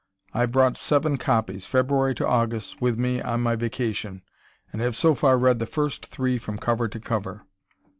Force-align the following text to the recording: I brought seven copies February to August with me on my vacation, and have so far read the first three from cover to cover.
I 0.33 0.47
brought 0.47 0.77
seven 0.77 1.17
copies 1.17 1.67
February 1.67 2.15
to 2.15 2.27
August 2.27 2.81
with 2.81 2.97
me 2.97 3.21
on 3.21 3.41
my 3.41 3.55
vacation, 3.55 4.23
and 4.73 4.81
have 4.81 4.95
so 4.95 5.13
far 5.13 5.37
read 5.37 5.59
the 5.59 5.67
first 5.67 6.07
three 6.07 6.39
from 6.39 6.57
cover 6.57 6.87
to 6.87 6.99
cover. 6.99 7.43